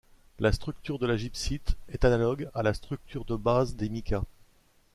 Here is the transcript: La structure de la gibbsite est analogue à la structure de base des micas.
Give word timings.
La 0.39 0.51
structure 0.51 0.97
de 0.97 1.05
la 1.05 1.15
gibbsite 1.15 1.77
est 1.87 2.05
analogue 2.05 2.49
à 2.55 2.63
la 2.63 2.73
structure 2.73 3.23
de 3.23 3.35
base 3.35 3.75
des 3.75 3.87
micas. 3.87 4.23